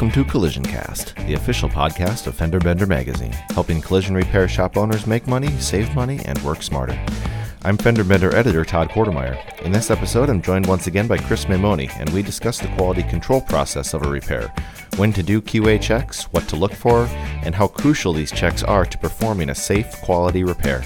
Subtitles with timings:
[0.00, 4.78] welcome to Collision Cast, the official podcast of Fender Bender Magazine, helping collision repair shop
[4.78, 6.98] owners make money, save money, and work smarter.
[7.64, 9.60] I'm Fender Bender editor Todd Kortemeyer.
[9.60, 13.02] In this episode, I'm joined once again by Chris Maimone, and we discuss the quality
[13.02, 14.50] control process of a repair,
[14.96, 17.04] when to do QA checks, what to look for,
[17.44, 20.80] and how crucial these checks are to performing a safe, quality repair.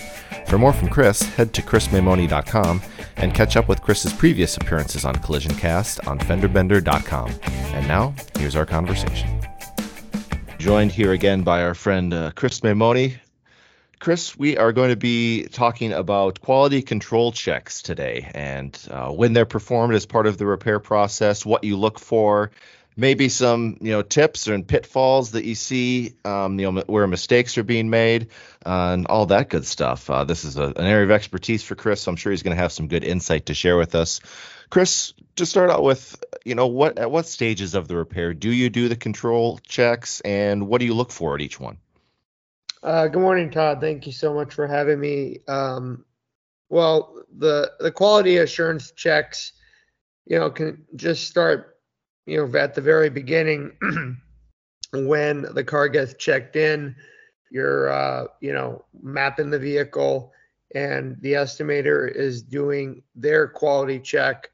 [0.49, 2.83] For more from Chris, head to chrismaimone.com
[3.17, 7.31] and catch up with Chris's previous appearances on Collision Cast on fenderbender.com.
[7.43, 9.41] And now, here's our conversation.
[10.59, 13.19] Joined here again by our friend uh, Chris Maimone.
[13.99, 19.33] Chris, we are going to be talking about quality control checks today and uh, when
[19.33, 22.51] they're performed as part of the repair process, what you look for,
[22.97, 27.59] maybe some you know tips and pitfalls that you see um, you know where mistakes
[27.59, 28.29] are being made
[28.65, 30.09] uh, and all that good stuff.
[30.09, 32.03] Uh, this is a, an area of expertise for chris.
[32.03, 34.21] So i'm sure he's going to have some good insight to share with us.
[34.71, 38.51] Chris to start out with you know what at what stages of the repair do
[38.51, 41.79] you do the control checks and what do you look for at each one?
[42.83, 43.81] Uh, good morning todd.
[43.81, 45.39] Thank you so much for having me.
[45.49, 46.05] Um,
[46.69, 49.53] well the the quality assurance checks
[50.27, 51.74] you know can just start
[52.27, 53.73] you know, at the very beginning,
[54.93, 56.95] when the car gets checked in,
[57.51, 60.33] you're, uh, you know, mapping the vehicle
[60.75, 64.51] and the estimator is doing their quality check.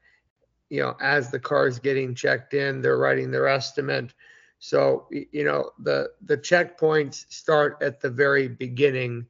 [0.69, 4.13] You know, as the car is getting checked in, they're writing their estimate.
[4.59, 9.25] So, you know, the, the checkpoints start at the very beginning,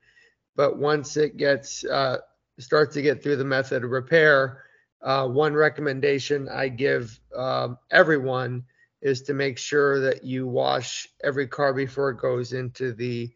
[0.55, 2.17] but once it gets, uh,
[2.59, 4.65] starts to get through the method of repair,
[5.03, 8.63] uh, one recommendation I give um, everyone
[9.01, 13.31] is to make sure that you wash every car before it goes into the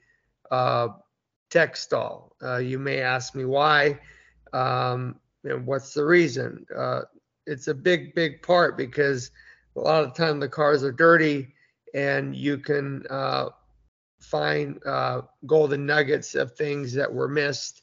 [0.51, 0.89] uh,
[1.49, 2.35] tech stall.
[2.43, 3.99] Uh, you may ask me why,
[4.53, 6.65] um, and what's the reason?
[6.75, 7.01] Uh,
[7.47, 9.31] it's a big, big part because
[9.75, 11.53] a lot of the time the cars are dirty
[11.93, 13.49] and you can uh,
[14.19, 17.81] find uh, golden nuggets of things that were missed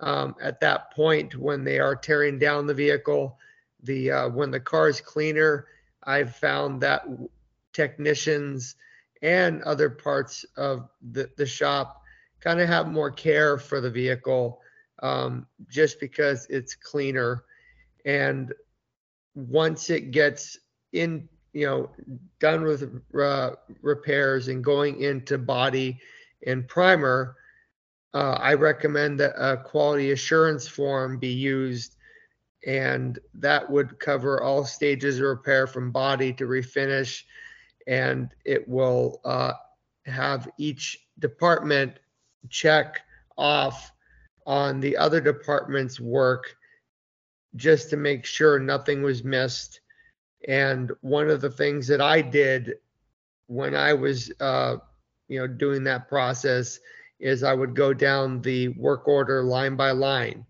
[0.00, 3.38] um, at that point when they are tearing down the vehicle.
[3.82, 5.66] The uh, when the car is cleaner,
[6.04, 7.06] I've found that
[7.72, 8.76] technicians
[9.22, 12.02] and other parts of the, the shop
[12.40, 14.60] kind of have more care for the vehicle
[15.02, 17.44] um, just because it's cleaner.
[18.04, 18.52] And
[19.34, 20.58] once it gets
[20.92, 21.90] in, you know,
[22.38, 23.50] done with uh,
[23.82, 26.00] repairs and going into body
[26.46, 27.36] and primer,
[28.12, 31.96] uh, I recommend that a quality assurance form be used,
[32.66, 37.22] and that would cover all stages of repair from body to refinish,
[37.86, 39.52] and it will uh,
[40.06, 41.98] have each department
[42.48, 43.02] check
[43.38, 43.92] off
[44.46, 46.56] on the other department's work
[47.56, 49.80] just to make sure nothing was missed.
[50.48, 52.74] And one of the things that I did
[53.46, 54.76] when I was, uh,
[55.28, 56.80] you know, doing that process
[57.20, 60.44] is I would go down the work order line by line.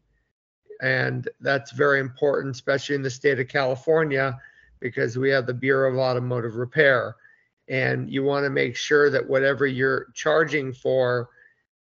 [0.81, 4.38] And that's very important, especially in the state of California,
[4.78, 7.16] because we have the Bureau of Automotive Repair.
[7.69, 11.28] And you want to make sure that whatever you're charging for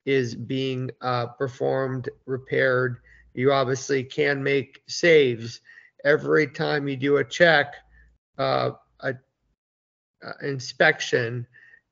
[0.06, 2.98] is being uh, performed, repaired.
[3.34, 5.62] You obviously can make saves
[6.04, 7.76] every time you do a check,
[8.38, 9.14] uh, a,
[10.24, 11.48] a inspection.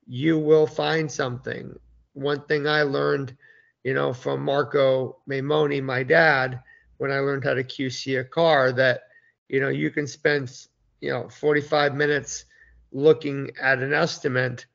[0.06, 1.80] You will find something
[2.22, 3.36] one thing I learned,
[3.84, 6.62] you know, from Marco Maimone, my dad,
[6.98, 9.04] when I learned how to QC a car, that
[9.48, 10.68] you know you can spend
[11.02, 12.46] you know 45 minutes
[12.92, 14.66] looking at an estimate,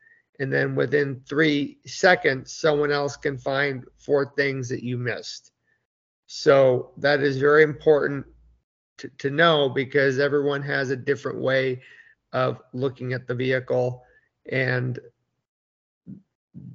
[0.41, 5.53] and then within three seconds, someone else can find four things that you missed.
[6.27, 8.27] So that is very important
[8.99, 11.83] to, to know because everyone has a different way
[12.33, 14.03] of looking at the vehicle
[14.51, 14.99] and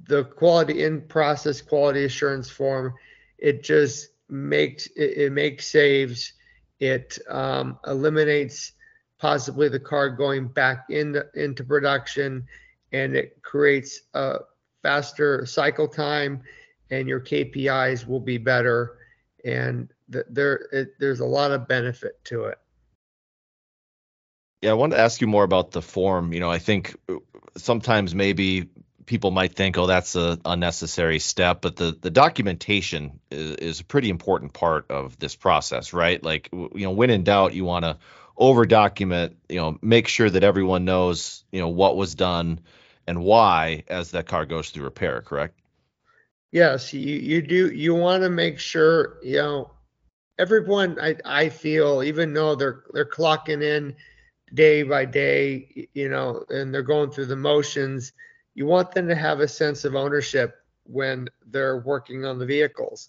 [0.04, 2.94] the quality in process quality assurance form
[3.40, 6.32] it just makes it, it makes saves.
[6.78, 8.72] It um, eliminates
[9.18, 12.46] possibly the car going back into into production
[12.92, 14.38] and it creates a
[14.82, 16.42] faster cycle time
[16.90, 18.98] and your KPIs will be better.
[19.44, 22.58] And th- there it, there's a lot of benefit to it.
[24.62, 26.34] Yeah, I wanted to ask you more about the form.
[26.34, 26.94] You know, I think
[27.56, 28.68] sometimes maybe
[29.10, 33.84] people might think, oh, that's a unnecessary step, but the the documentation is, is a
[33.84, 36.22] pretty important part of this process, right?
[36.22, 37.98] Like, you know, when in doubt, you want to
[38.36, 42.60] over document, you know, make sure that everyone knows, you know, what was done
[43.08, 45.58] and why as that car goes through repair, correct?
[46.52, 49.72] Yes, you you do you want to make sure, you know,
[50.38, 53.96] everyone I I feel even though they're they're clocking in
[54.54, 58.12] day by day, you know, and they're going through the motions.
[58.60, 63.08] You want them to have a sense of ownership when they're working on the vehicles.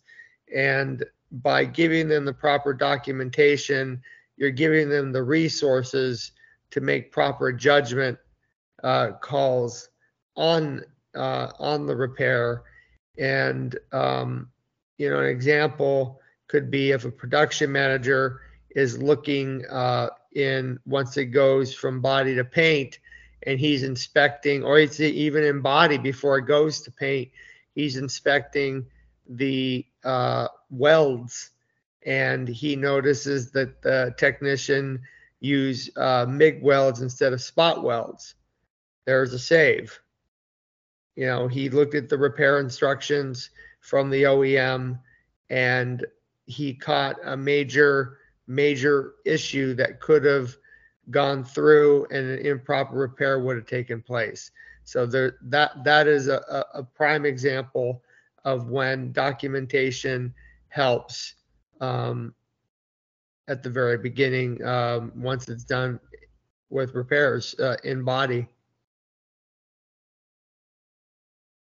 [0.55, 4.01] And by giving them the proper documentation,
[4.37, 6.31] you're giving them the resources
[6.69, 8.17] to make proper judgment
[8.81, 9.89] uh, calls
[10.37, 12.63] on uh, on the repair.
[13.17, 14.49] And um,
[14.97, 18.39] you know, an example could be if a production manager
[18.69, 22.99] is looking uh, in once it goes from body to paint,
[23.43, 27.29] and he's inspecting, or it's even in body before it goes to paint,
[27.73, 28.85] he's inspecting
[29.27, 31.51] the uh, welds,
[32.05, 35.01] and he notices that the technician
[35.39, 38.35] use uh, MIG welds instead of spot welds.
[39.05, 39.99] There's a save.
[41.15, 43.49] You know, he looked at the repair instructions
[43.81, 44.99] from the OEM
[45.49, 46.05] and
[46.45, 50.55] he caught a major, major issue that could have
[51.09, 54.51] gone through and an improper repair would have taken place.
[54.83, 58.03] So there, that that is a, a prime example
[58.45, 60.33] of when documentation
[60.69, 61.35] helps
[61.79, 62.33] um,
[63.47, 65.99] at the very beginning um, once it's done
[66.69, 68.47] with repairs uh, in body.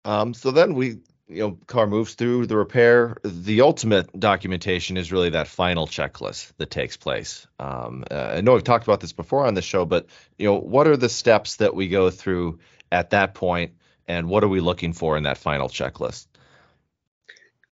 [0.05, 0.99] Um, so then we,
[1.29, 3.17] you know, car moves through the repair.
[3.23, 7.47] The ultimate documentation is really that final checklist that takes place.
[7.59, 10.07] Um, uh, I know we've talked about this before on the show, but
[10.39, 12.59] you know, what are the steps that we go through
[12.91, 13.73] at that point,
[14.07, 16.27] and what are we looking for in that final checklist?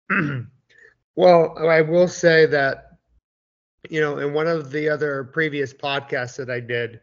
[1.16, 2.94] well, I will say that
[3.90, 7.00] you know, in one of the other previous podcasts that I did,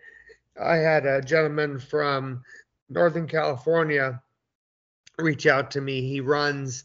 [0.61, 2.43] I had a gentleman from
[2.89, 4.23] Northern California
[5.23, 6.03] reach out to me.
[6.03, 6.85] He runs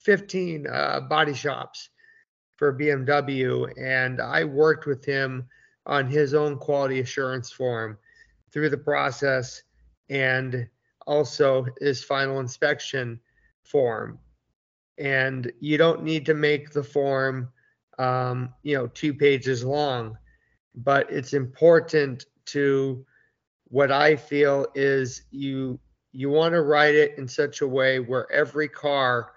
[0.00, 1.90] 15 uh, body shops
[2.56, 5.48] for BMW, and I worked with him
[5.86, 7.98] on his own quality assurance form
[8.52, 9.62] through the process
[10.08, 10.68] and
[11.06, 13.20] also his final inspection
[13.64, 14.18] form.
[14.98, 17.48] And you don't need to make the form
[17.98, 20.16] um, you know, two pages long.
[20.74, 23.04] But it's important to
[23.68, 25.78] what I feel is you
[26.14, 29.32] you want to write it in such a way where every car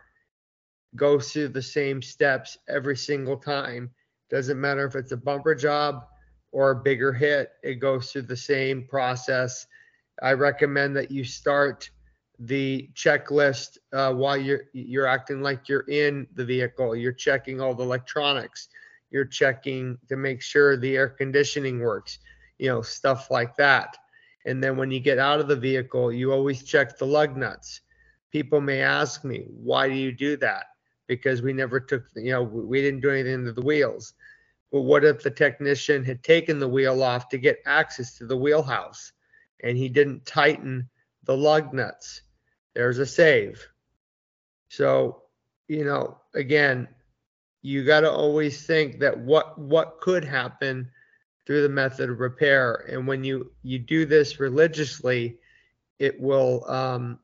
[0.96, 3.90] goes through the same steps every single time.
[4.30, 6.06] Doesn't matter if it's a bumper job
[6.52, 9.66] or a bigger hit, it goes through the same process.
[10.22, 11.90] I recommend that you start
[12.40, 16.96] the checklist uh, while you're you're acting like you're in the vehicle.
[16.96, 18.70] You're checking all the electronics.
[19.10, 22.20] You're checking to make sure the air conditioning works.
[22.60, 23.98] You know stuff like that.
[24.48, 27.82] And then when you get out of the vehicle, you always check the lug nuts.
[28.32, 30.66] People may ask me, why do you do that?
[31.08, 34.14] Because we never took, you know, we didn't do anything to the wheels.
[34.72, 38.36] But what if the technician had taken the wheel off to get access to the
[38.36, 39.14] wheelhouse
[39.62, 40.90] and he didn't tighten
[41.24, 42.22] the lug nuts?
[42.78, 43.68] there's a save.
[44.70, 45.24] So,
[45.68, 46.88] you know, again,
[47.64, 50.92] you got to always think that what what could happen
[51.47, 55.37] through the method of repair, and when you you do this religiously,
[55.97, 57.18] it will, um,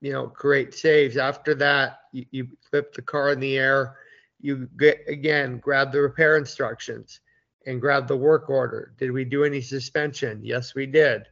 [0.00, 1.16] you know, create saves.
[1.16, 3.96] After that, you, you flip the car in the air.
[4.40, 7.20] You get again, grab the repair instructions
[7.66, 8.92] and grab the work order.
[8.98, 10.40] Did we do any suspension?
[10.44, 11.22] Yes, we did.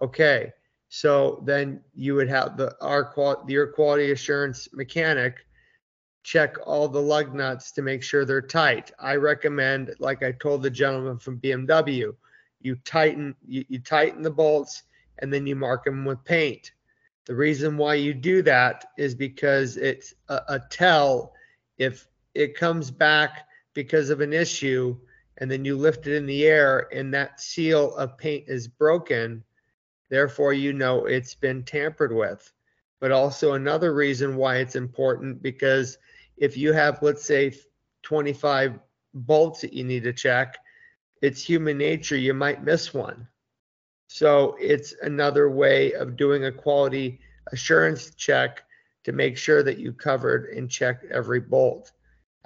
[0.00, 0.52] Okay
[0.94, 5.46] so then you would have the our qual your quality assurance mechanic
[6.22, 8.92] check all the lug nuts to make sure they're tight.
[8.98, 12.14] I recommend, like I told the gentleman from BMW,
[12.60, 14.84] you tighten you, you tighten the bolts
[15.18, 16.72] and then you mark them with paint.
[17.26, 21.32] The reason why you do that is because it's a, a tell
[21.78, 24.96] if it comes back because of an issue
[25.38, 29.42] and then you lift it in the air and that seal of paint is broken
[30.12, 32.52] Therefore, you know it's been tampered with.
[33.00, 35.96] But also another reason why it's important because
[36.42, 37.54] if you have, let's say,
[38.02, 38.80] 25
[39.14, 40.58] bolts that you need to check,
[41.22, 43.28] it's human nature, you might miss one.
[44.08, 47.20] So it's another way of doing a quality
[47.52, 48.64] assurance check
[49.04, 51.92] to make sure that you covered and checked every bolt.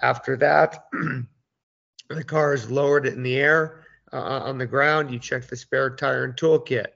[0.02, 0.84] After that,
[2.10, 5.10] the car is lowered in the air uh, on the ground.
[5.10, 6.88] You check the spare tire and toolkit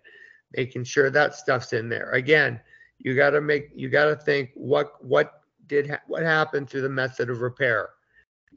[0.57, 2.11] making sure that stuff's in there.
[2.11, 2.61] Again,
[2.99, 5.40] you got to make you got to think what what
[5.71, 7.91] did ha- what happened through the method of repair.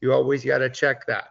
[0.02, 1.30] You always got to check that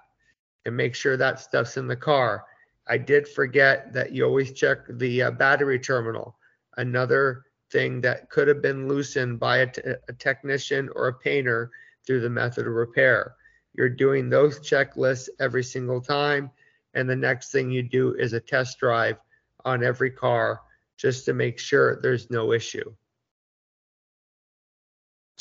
[0.65, 2.45] and make sure that stuff's in the car.
[2.89, 6.37] I did forget that you always check the uh, battery terminal.
[6.77, 11.71] Another thing that could have been loosened by a, t- a technician or a painter
[12.07, 13.35] through the method of repair.
[13.75, 16.51] You're doing those checklists every single time.
[16.95, 19.17] And the next thing you do is a test drive
[19.65, 20.61] on every car
[20.97, 22.95] just to make sure there's no issue.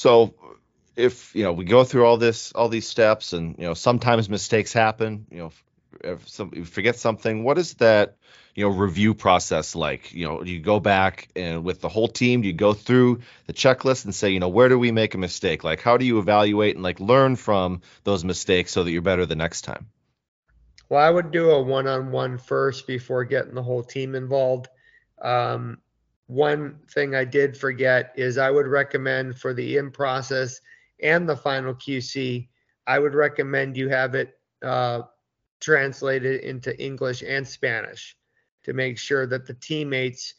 [0.01, 0.33] So
[0.95, 4.29] if you know we go through all this all these steps and you know sometimes
[4.29, 5.51] mistakes happen you know
[6.03, 8.15] if some forget something what is that
[8.55, 10.11] you know review process like?
[10.11, 14.05] You know you go back and with the whole team you go through the checklist
[14.05, 15.63] and say you know where do we make a mistake?
[15.63, 19.27] Like how do you evaluate and like learn from those mistakes so that you're better
[19.27, 19.85] the next time?
[20.89, 24.67] Well i would do a one-on-one first before getting the whole team involved.
[25.21, 25.77] Um,
[26.31, 30.61] one thing i did forget is i would recommend for the in process
[31.01, 32.47] and the final qc
[32.87, 35.01] i would recommend you have it uh,
[35.59, 38.15] translated into english and spanish
[38.63, 40.35] to make sure that the teammates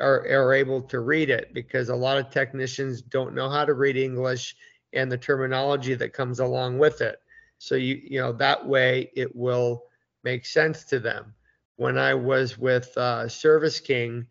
[0.00, 3.74] are, are able to read it because a lot of technicians don't know how to
[3.74, 4.54] read English
[4.92, 7.16] and the terminology that comes along with it.
[7.58, 9.84] So you you know that way it will
[10.24, 11.34] make sense to them.
[11.76, 14.26] When I was with uh, Service King,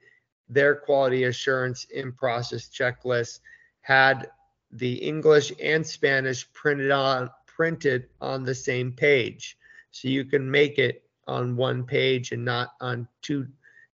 [0.51, 3.39] their quality assurance in process checklist
[3.81, 4.29] had
[4.71, 9.57] the English and Spanish printed on printed on the same page,
[9.91, 13.47] so you can make it on one page and not on two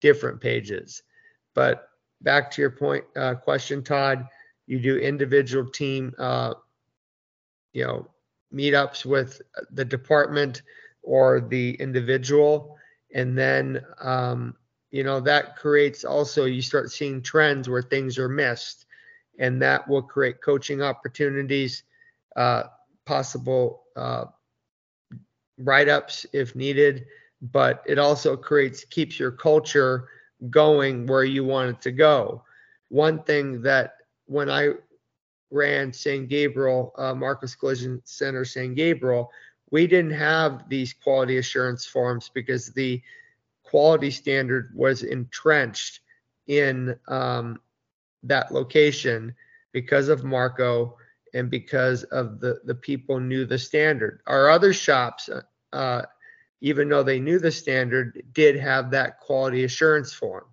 [0.00, 1.02] different pages.
[1.54, 1.88] But
[2.20, 4.26] back to your point uh, question, Todd,
[4.66, 6.54] you do individual team, uh,
[7.72, 8.08] you know,
[8.52, 9.40] meetups with
[9.70, 10.62] the department
[11.02, 12.76] or the individual,
[13.14, 14.56] and then um,
[14.92, 18.86] you know that creates also you start seeing trends where things are missed,
[19.38, 21.82] and that will create coaching opportunities,
[22.36, 22.64] uh,
[23.04, 24.26] possible uh,
[25.58, 27.06] write-ups if needed
[27.50, 30.08] but it also creates keeps your culture
[30.50, 32.42] going where you want it to go.
[32.88, 33.96] One thing that
[34.26, 34.70] when i
[35.50, 39.30] ran San Gabriel, uh, Marcos Collision Center, San Gabriel,
[39.70, 43.02] we didn't have these quality assurance forms because the
[43.72, 46.00] quality standard was entrenched
[46.46, 47.58] in um,
[48.22, 49.34] that location
[49.72, 50.94] because of Marco
[51.32, 54.20] and because of the the people knew the standard.
[54.26, 55.30] Our other shops,
[55.72, 56.02] uh,
[56.60, 60.44] even though they knew the standard, did have that quality assurance form.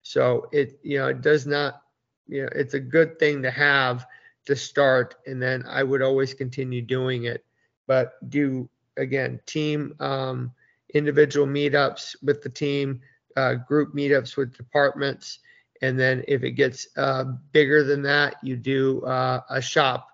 [0.00, 1.82] So it, you know, it does not,
[2.26, 4.06] you know, it's a good thing to have
[4.46, 7.44] to start, and then I would always continue doing it.
[7.86, 10.54] But do again, team, um,
[10.94, 13.00] individual meetups with the team,
[13.36, 15.40] uh, group meetups with departments,
[15.82, 20.08] and then if it gets uh, bigger than that, you do uh, a shop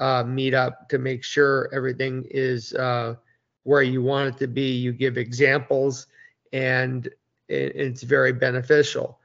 [0.00, 3.14] uh, meetup to make sure everything is uh,
[3.62, 4.72] where you want it to be.
[4.72, 6.08] You give examples,
[6.52, 7.06] and
[7.48, 9.18] it, it's very beneficial.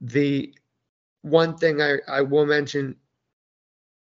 [0.00, 0.54] The
[1.22, 2.96] one thing I, I will mention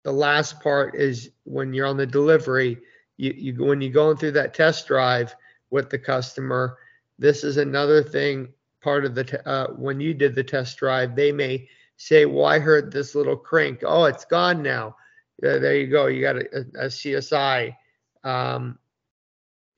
[0.04, 2.78] the last part is when you're on the delivery,
[3.16, 5.34] you, you when you're going through that test drive
[5.70, 6.78] with the customer,
[7.18, 8.52] this is another thing
[8.82, 12.58] part of the uh, when you did the test drive, they may say, "Well, I
[12.58, 13.82] heard this little crank.
[13.84, 14.96] Oh, it's gone now."
[15.42, 16.06] Uh, there you go.
[16.06, 17.74] You got a, a, a CSI.
[18.22, 18.78] Um,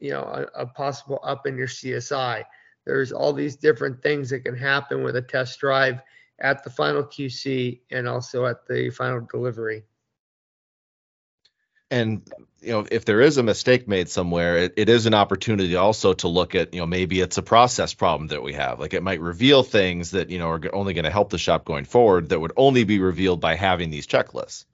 [0.01, 2.45] you know a, a possible up in your CSI.
[2.85, 6.01] There's all these different things that can happen with a test drive
[6.39, 9.85] at the final QC and also at the final delivery.
[11.91, 12.23] And
[12.61, 16.15] you know, if there is a mistake made somewhere, it, it is an opportunity also
[16.15, 18.81] to look at, you know, maybe it's a process problem that we have.
[18.81, 21.65] Like it might reveal things that, you know, are only going to help the shop
[21.65, 24.65] going forward that would only be revealed by having these checklists.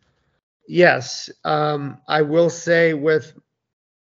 [0.66, 1.28] Yes.
[1.44, 3.34] Um, I will say with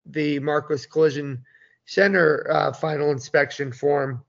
[0.06, 1.46] the Marcos Collision
[1.86, 4.26] Center uh, final inspection form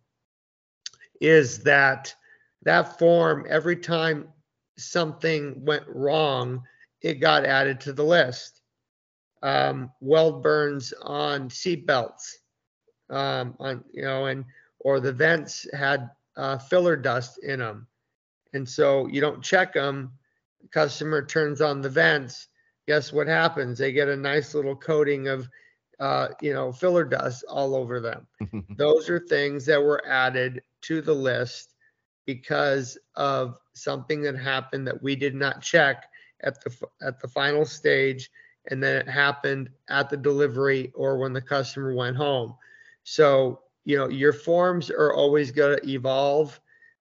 [1.20, 2.14] is that
[2.62, 4.28] that form, every time
[4.76, 6.62] something went wrong,
[7.00, 8.57] it got added to the list.
[9.42, 12.38] Um, weld burns on seat belts,
[13.10, 14.44] um, on you know, and
[14.80, 17.86] or the vents had uh, filler dust in them,
[18.52, 20.12] and so you don't check them.
[20.70, 22.48] customer turns on the vents.
[22.86, 23.78] Guess what happens?
[23.78, 25.48] They get a nice little coating of
[26.00, 28.26] uh, you know, filler dust all over them.
[28.76, 31.74] Those are things that were added to the list
[32.24, 36.04] because of something that happened that we did not check
[36.42, 38.30] at the at the final stage
[38.68, 42.54] and then it happened at the delivery or when the customer went home.
[43.04, 46.60] So, you know, your forms are always going to evolve.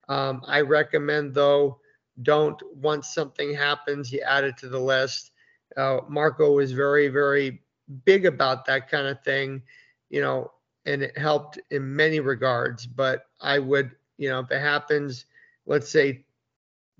[0.09, 1.79] Um, I recommend though,
[2.23, 5.31] don't once something happens, you add it to the list.
[5.75, 7.61] Uh, Marco was very, very
[8.05, 9.61] big about that kind of thing,
[10.09, 10.51] you know,
[10.85, 12.87] and it helped in many regards.
[12.87, 15.25] But I would, you know, if it happens,
[15.65, 16.25] let's say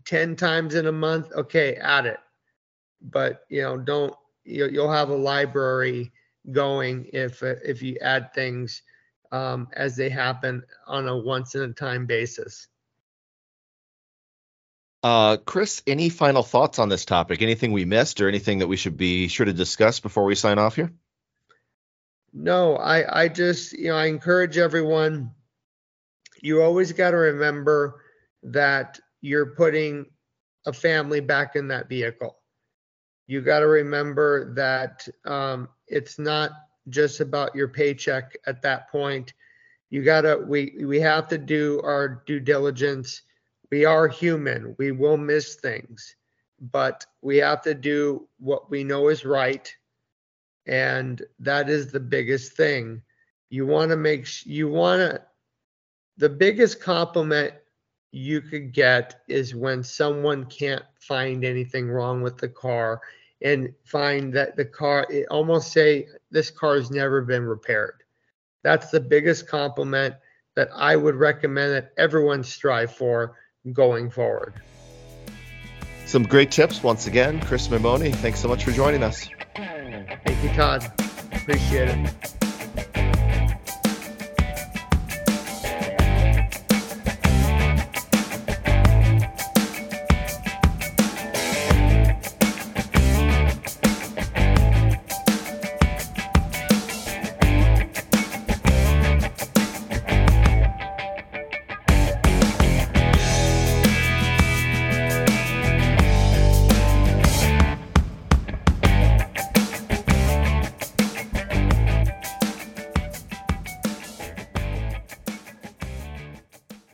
[0.05, 2.19] 10 times in a month, okay, add it.
[3.01, 4.13] But, you know, don't,
[4.47, 6.11] you'll have a library
[6.51, 8.81] going if if you add things
[9.31, 12.67] um, as they happen on a once in a time basis.
[15.03, 17.41] Uh, Chris, any final thoughts on this topic?
[17.41, 20.57] Anything we missed or anything that we should be sure to discuss before we sign
[20.57, 20.91] off here?
[22.33, 25.31] No, I, I just, you know, I encourage everyone.
[26.41, 28.01] You always got to remember
[28.43, 30.07] that you're putting
[30.65, 32.37] a family back in that vehicle.
[33.27, 36.51] You got to remember that um, it's not
[36.89, 39.33] just about your paycheck at that point.
[39.89, 43.21] You got to, we, we have to do our due diligence.
[43.71, 44.75] We are human.
[44.79, 46.15] We will miss things,
[46.59, 49.73] but we have to do what we know is right
[50.67, 53.01] and that is the biggest thing
[53.49, 55.21] you want to make you want to
[56.17, 57.53] the biggest compliment
[58.17, 63.01] you could get is when someone can't find anything wrong with the car
[63.41, 68.03] and find that the car it almost say this car has never been repaired
[68.63, 70.15] that's the biggest compliment
[70.55, 73.37] that i would recommend that everyone strive for
[73.73, 74.53] going forward
[76.05, 79.29] some great tips once again chris Maimone thanks so much for joining us
[80.25, 80.91] Thank you, Todd.
[81.31, 82.33] Appreciate it.